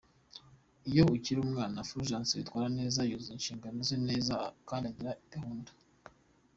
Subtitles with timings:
[0.89, 4.33] Iyo akiri umwana, Fulgence yitwara neza, yuzuza inshingano ze neza
[4.67, 5.71] kandi agira gahunda.